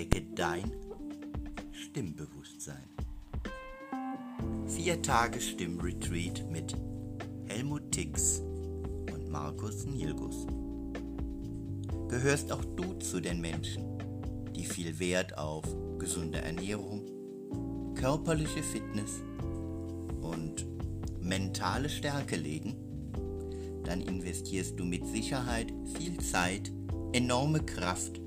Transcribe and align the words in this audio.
entdecke 0.00 0.22
dein 0.34 0.72
Stimmbewusstsein. 1.72 2.88
Vier 4.66 5.02
Tage 5.02 5.40
Stimmretreat 5.40 6.50
mit 6.50 6.74
Helmut 7.46 7.90
Tix 7.90 8.40
und 9.12 9.28
Markus 9.28 9.84
Nilgus. 9.84 10.46
Gehörst 12.08 12.50
auch 12.50 12.64
du 12.76 12.94
zu 12.94 13.20
den 13.20 13.40
Menschen, 13.42 13.84
die 14.56 14.64
viel 14.64 14.98
Wert 14.98 15.36
auf 15.36 15.64
gesunde 15.98 16.38
Ernährung, 16.38 17.02
körperliche 17.94 18.62
Fitness 18.62 19.20
und 20.22 20.66
mentale 21.20 21.90
Stärke 21.90 22.36
legen? 22.36 22.74
Dann 23.84 24.00
investierst 24.00 24.78
du 24.78 24.84
mit 24.84 25.06
Sicherheit 25.06 25.72
viel 25.98 26.18
Zeit, 26.20 26.72
enorme 27.12 27.60
Kraft 27.60 28.19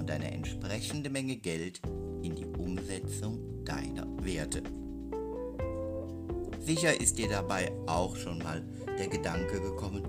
und 0.00 0.10
eine 0.10 0.30
entsprechende 0.32 1.10
Menge 1.10 1.36
Geld 1.36 1.80
in 2.22 2.34
die 2.34 2.46
Umsetzung 2.46 3.64
deiner 3.66 4.06
Werte. 4.24 4.62
Sicher 6.64 6.98
ist 6.98 7.18
dir 7.18 7.28
dabei 7.28 7.70
auch 7.86 8.16
schon 8.16 8.38
mal 8.38 8.62
der 8.98 9.08
Gedanke 9.08 9.60
gekommen, 9.60 10.02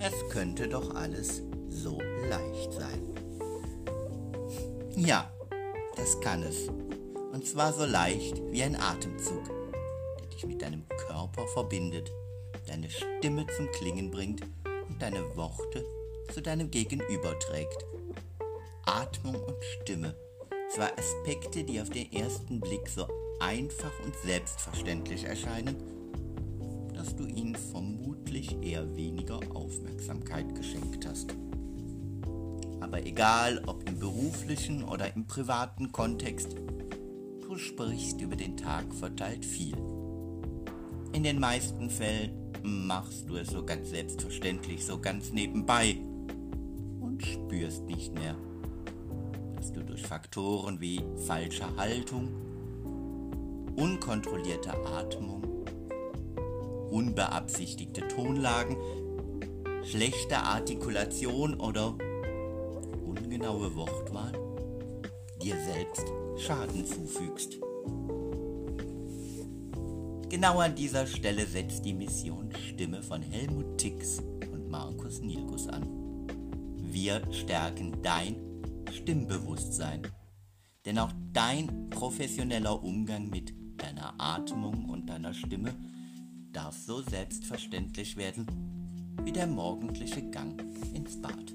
es 0.00 0.12
könnte 0.30 0.68
doch 0.68 0.94
alles 0.96 1.42
so 1.68 2.00
leicht 2.28 2.72
sein. 2.72 3.00
Ja, 4.96 5.30
das 5.96 6.20
kann 6.20 6.42
es. 6.42 6.68
Und 7.32 7.46
zwar 7.46 7.72
so 7.72 7.84
leicht 7.84 8.42
wie 8.50 8.62
ein 8.64 8.76
Atemzug, 8.76 9.44
der 10.18 10.26
dich 10.26 10.44
mit 10.44 10.60
deinem 10.60 10.82
Körper 11.06 11.46
verbindet, 11.48 12.10
deine 12.66 12.88
Stimme 12.90 13.46
zum 13.56 13.70
Klingen 13.70 14.10
bringt 14.10 14.42
und 14.88 15.00
deine 15.00 15.36
Worte 15.36 15.84
zu 16.32 16.42
deinem 16.42 16.70
Gegenüber 16.70 17.38
trägt. 17.38 17.84
Atmung 18.86 19.36
und 19.36 19.64
Stimme, 19.80 20.14
zwei 20.74 20.90
Aspekte, 20.96 21.64
die 21.64 21.80
auf 21.80 21.90
den 21.90 22.12
ersten 22.12 22.60
Blick 22.60 22.88
so 22.88 23.06
einfach 23.40 23.92
und 24.04 24.14
selbstverständlich 24.24 25.24
erscheinen, 25.24 25.76
dass 26.94 27.16
du 27.16 27.24
ihnen 27.24 27.54
vermutlich 27.54 28.56
eher 28.62 28.94
weniger 28.96 29.40
Aufmerksamkeit 29.54 30.54
geschenkt 30.54 31.06
hast. 31.06 31.34
Aber 32.80 33.06
egal, 33.06 33.62
ob 33.66 33.88
im 33.88 33.98
beruflichen 33.98 34.84
oder 34.84 35.14
im 35.14 35.26
privaten 35.26 35.90
Kontext, 35.90 36.54
du 37.40 37.56
sprichst 37.56 38.20
über 38.20 38.36
den 38.36 38.56
Tag 38.56 38.92
verteilt 38.94 39.44
viel. 39.44 39.76
In 41.12 41.22
den 41.22 41.40
meisten 41.40 41.88
Fällen 41.88 42.52
machst 42.62 43.28
du 43.28 43.36
es 43.36 43.48
so 43.48 43.64
ganz 43.64 43.90
selbstverständlich, 43.90 44.84
so 44.84 45.00
ganz 45.00 45.30
nebenbei 45.32 45.96
und 47.00 47.24
spürst 47.24 47.84
nicht 47.84 48.12
mehr, 48.14 48.36
dass 49.64 49.72
du 49.72 49.82
durch 49.82 50.02
Faktoren 50.02 50.78
wie 50.78 51.00
falsche 51.26 51.64
Haltung, 51.78 52.28
unkontrollierte 53.76 54.74
Atmung, 54.84 55.42
unbeabsichtigte 56.90 58.06
Tonlagen, 58.08 58.76
schlechte 59.82 60.36
Artikulation 60.36 61.54
oder 61.54 61.96
ungenaue 63.06 63.74
Wortwahl 63.74 64.32
dir 65.42 65.56
selbst 65.56 66.12
Schaden 66.36 66.84
zufügst. 66.84 67.54
Genau 70.28 70.58
an 70.58 70.74
dieser 70.74 71.06
Stelle 71.06 71.46
setzt 71.46 71.86
die 71.86 71.94
Mission 71.94 72.50
Stimme 72.68 73.02
von 73.02 73.22
Helmut 73.22 73.78
Tix 73.78 74.18
und 74.52 74.68
Markus 74.68 75.22
Nilgus 75.22 75.68
an. 75.68 75.88
Wir 76.76 77.22
stärken 77.32 77.96
dein 78.02 78.43
Stimmbewusstsein. 79.04 80.00
Denn 80.86 80.98
auch 80.98 81.12
dein 81.34 81.90
professioneller 81.90 82.82
Umgang 82.82 83.28
mit 83.28 83.52
deiner 83.76 84.14
Atmung 84.18 84.88
und 84.88 85.10
deiner 85.10 85.34
Stimme 85.34 85.74
darf 86.54 86.74
so 86.74 87.02
selbstverständlich 87.02 88.16
werden 88.16 88.46
wie 89.22 89.32
der 89.32 89.46
morgendliche 89.46 90.22
Gang 90.30 90.58
ins 90.94 91.20
Bad. 91.20 91.54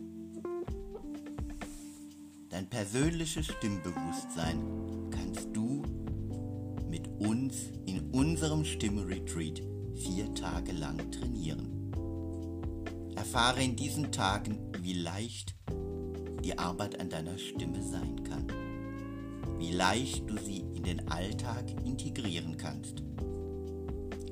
Dein 2.49 2.69
persönliches 2.69 3.47
Stimmbewusstsein 3.47 5.09
kannst 5.09 5.47
du 5.51 5.81
mit 6.87 7.07
uns 7.19 7.55
in 7.87 8.11
unserem 8.11 8.63
Stimmretreat 8.63 9.63
vier 9.95 10.31
Tage 10.35 10.73
lang 10.73 11.11
trainieren. 11.11 11.91
Erfahre 13.15 13.63
in 13.63 13.75
diesen 13.75 14.11
Tagen, 14.11 14.71
wie 14.81 14.93
leicht 14.93 15.58
die 16.43 16.57
Arbeit 16.57 16.99
an 16.99 17.09
deiner 17.09 17.37
Stimme 17.37 17.81
sein 17.81 18.23
kann, 18.23 18.47
wie 19.57 19.71
leicht 19.71 20.29
du 20.29 20.37
sie 20.37 20.63
in 20.73 20.83
den 20.83 21.07
Alltag 21.09 21.65
integrieren 21.85 22.57
kannst. 22.57 23.03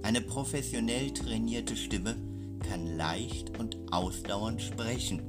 Eine 0.04 0.22
professionell 0.22 1.12
trainierte 1.12 1.76
Stimme 1.76 2.16
kann 2.68 2.96
leicht 2.96 3.58
und 3.60 3.78
ausdauernd 3.92 4.62
sprechen, 4.62 5.22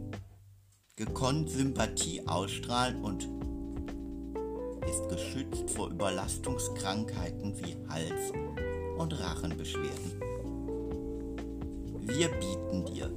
gekonnt 0.97 1.51
Sympathie 1.51 2.27
ausstrahlen 2.27 3.03
und 3.03 3.29
ist 4.89 5.09
geschützt 5.09 5.71
vor 5.71 5.91
Überlastungskrankheiten 5.91 7.55
wie 7.59 7.77
Hals- 7.89 8.33
und 8.99 9.21
Rachenbeschwerden. 9.21 10.21
Wir 12.01 12.29
bieten 12.29 12.87
dir 12.87 13.11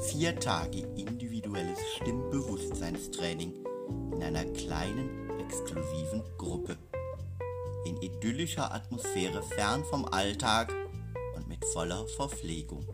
vier 0.00 0.38
Tage 0.38 0.86
individuelles 1.52 1.78
Stimmbewusstseinstraining 1.96 3.52
in 4.12 4.22
einer 4.22 4.44
kleinen, 4.44 5.28
exklusiven 5.40 6.22
Gruppe. 6.38 6.78
In 7.84 8.00
idyllischer 8.00 8.72
Atmosphäre 8.72 9.42
fern 9.42 9.82
vom 9.84 10.04
Alltag 10.06 10.72
und 11.36 11.48
mit 11.48 11.62
voller 11.66 12.06
Verpflegung. 12.08 12.86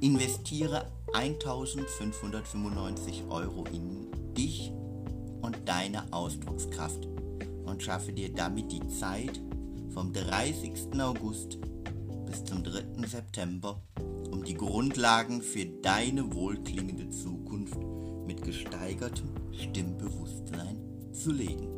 Investiere 0.00 0.92
1595 1.12 3.24
Euro 3.30 3.64
in 3.72 4.34
dich 4.34 4.70
und 5.40 5.56
deine 5.64 6.12
Ausdruckskraft 6.12 7.08
und 7.64 7.82
schaffe 7.82 8.12
dir 8.12 8.32
damit 8.32 8.70
die 8.70 8.86
Zeit 8.88 9.40
vom 9.92 10.12
30. 10.12 11.00
August 11.00 11.58
bis 12.28 12.44
zum 12.44 12.62
3. 12.62 13.06
September, 13.06 13.80
um 14.30 14.44
die 14.44 14.54
Grundlagen 14.54 15.40
für 15.40 15.64
deine 15.64 16.34
wohlklingende 16.34 17.08
Zukunft 17.08 17.78
mit 18.26 18.42
gesteigertem 18.42 19.30
Stimmbewusstsein 19.52 20.78
zu 21.12 21.32
legen. 21.32 21.68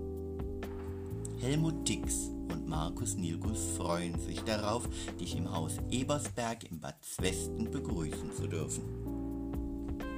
Helmut 1.38 1.88
Dix 1.88 2.30
und 2.52 2.66
Markus 2.66 3.16
Nilgus 3.16 3.60
freuen 3.76 4.18
sich 4.18 4.40
darauf, 4.40 4.88
dich 5.20 5.36
im 5.36 5.52
Haus 5.52 5.76
Ebersberg 5.90 6.64
im 6.68 6.80
Bad 6.80 6.96
Zwesten 7.04 7.70
begrüßen 7.70 8.32
zu 8.36 8.48
dürfen. 8.48 8.82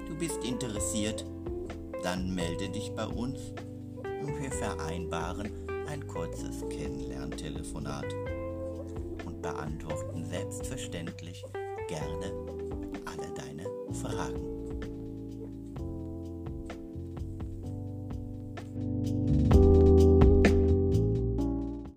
Du 0.08 0.16
bist 0.16 0.42
interessiert? 0.44 1.26
Dann 2.02 2.34
melde 2.34 2.70
dich 2.70 2.90
bei 2.96 3.06
uns 3.06 3.38
und 4.22 4.40
wir 4.40 4.50
vereinbaren 4.50 5.50
ein 5.88 6.06
kurzes 6.06 6.66
Kennenlerntelefonat 6.70 8.06
und 8.12 8.41
beantworten 9.42 10.24
selbstverständlich 10.24 11.44
gerne 11.88 12.32
alle 13.04 13.34
deine 13.34 13.64
Fragen. 13.92 14.51